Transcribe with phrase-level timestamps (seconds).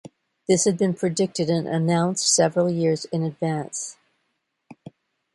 [0.47, 3.97] This had been predicted and announced several years in advance.